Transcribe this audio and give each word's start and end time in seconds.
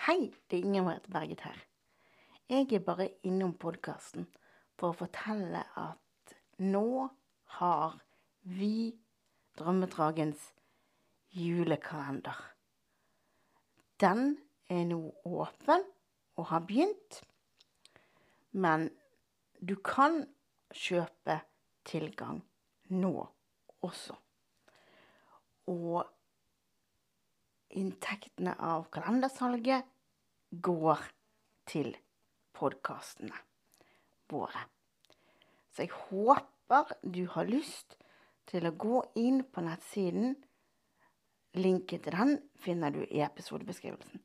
Hei, 0.00 0.32
det 0.50 0.58
er 0.58 0.64
Inger 0.64 0.98
Berget 1.12 1.40
her. 1.40 1.56
Jeg 2.48 2.72
er 2.72 2.80
bare 2.80 3.10
innom 3.22 3.50
podkasten 3.60 4.24
for 4.80 4.94
å 4.94 4.96
fortelle 4.96 5.60
at 5.76 6.32
nå 6.56 7.04
har 7.58 7.98
vi 8.48 8.94
Drømmedragens 9.60 10.46
julekalender. 11.36 12.38
Den 14.00 14.38
er 14.72 14.86
nå 14.88 15.02
åpen 15.28 15.84
og 16.40 16.48
har 16.48 16.64
begynt, 16.64 17.20
men 18.56 18.88
du 19.60 19.74
kan 19.84 20.22
kjøpe 20.72 21.42
tilgang 21.84 22.40
nå 22.88 23.12
også. 23.84 24.16
Og 25.68 26.08
inntektene 27.76 28.54
av 28.58 28.88
kalendersalget 28.94 29.86
går 30.50 31.02
til 31.70 31.94
podkastene 32.56 33.36
våre. 34.30 34.66
Så 35.70 35.86
jeg 35.86 35.94
håper 36.10 36.94
du 37.02 37.24
har 37.34 37.48
lyst 37.48 37.96
til 38.50 38.66
å 38.66 38.74
gå 38.74 39.02
inn 39.20 39.44
på 39.46 39.62
nettsiden. 39.64 40.34
Linken 41.58 42.02
til 42.02 42.14
den 42.14 42.36
finner 42.62 42.94
du 42.94 43.02
i 43.04 43.22
episodebeskrivelsen. 43.26 44.22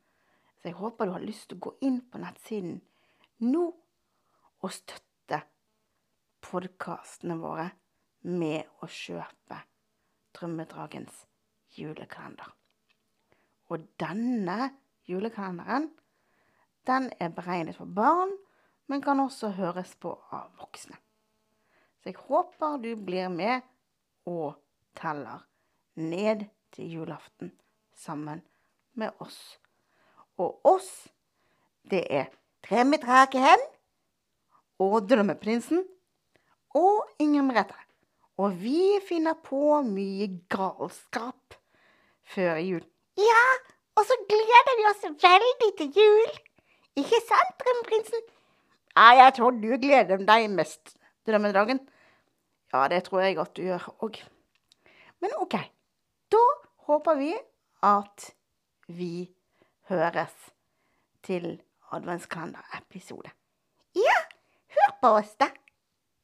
Så 0.62 0.70
jeg 0.70 0.77
håper 0.80 1.05
du 1.05 1.16
har 1.16 1.26
lyst 1.26 1.50
til 1.50 1.60
å 1.60 1.68
gå 1.70 1.74
inn 1.86 2.02
på 2.10 2.22
nettsiden 2.22 2.80
nå 3.46 3.66
og 4.66 4.74
støtte 4.74 5.41
podkastene 6.46 7.38
våre 7.41 7.70
med 8.26 8.66
å 8.82 8.90
kjøpe 8.90 9.62
Drømmedragens 10.36 11.22
julekalender. 11.77 12.50
Og 13.70 13.86
denne 14.00 14.72
julekalenderen, 15.10 15.90
den 16.86 17.10
er 17.20 17.34
beregnet 17.34 17.78
for 17.80 17.90
barn, 17.90 18.34
men 18.88 19.02
kan 19.02 19.20
også 19.20 19.49
høres 19.58 19.96
på 19.98 20.13
av 20.34 20.52
voksne. 20.60 20.98
Så 22.02 22.12
jeg 22.12 22.21
håper 22.27 22.77
du 22.84 22.91
blir 23.02 23.32
med 23.34 23.66
og 24.30 24.60
teller 24.98 25.46
ned 25.98 26.46
til 26.76 26.91
julaften 26.99 27.52
sammen 27.98 28.43
med 28.93 29.10
oss. 29.20 29.58
Og 30.38 30.60
oss, 30.68 31.08
det 31.90 32.04
er 32.12 32.30
Drømmedragen 32.66 33.62
og 34.82 35.10
Drømmeprinsen 35.10 35.86
og 36.76 37.05
Inger 37.20 37.46
Merete. 37.48 37.77
Og 38.38 38.58
vi 38.60 38.98
finner 39.08 39.38
på 39.40 39.80
mye 39.88 40.27
galskap 40.52 41.55
før 42.27 42.60
jul. 42.60 42.84
Ja, 43.20 43.44
og 43.96 44.05
så 44.08 44.18
gleder 44.30 44.77
vi 44.80 44.88
oss 44.91 45.04
veldig 45.24 45.70
til 45.80 45.99
jul. 45.99 46.32
Ikke 46.99 47.20
sant, 47.27 47.55
Drømmeprinsen? 47.62 48.26
Ja, 48.96 49.10
jeg 49.24 49.34
tror 49.38 49.55
du 49.60 49.70
gleder 49.82 50.24
deg 50.24 50.49
mest, 50.52 50.96
Drømmedragen. 51.27 51.80
Ja, 52.74 52.88
det 52.91 53.04
tror 53.08 53.24
jeg 53.24 53.40
at 53.40 53.55
du 53.55 53.63
gjør 53.63 53.88
òg. 54.04 54.20
Men 55.24 55.36
OK. 55.40 55.55
Da 56.32 56.43
håper 56.88 57.20
vi 57.20 57.32
at 57.84 58.30
vi 58.88 59.30
høres 59.90 60.36
til 61.24 61.62
adventskalenderepisode. 61.96 63.32
Ja, 63.96 64.18
hør 64.75 64.96
på 65.02 65.13
oss, 65.22 65.36
da. 65.40 65.52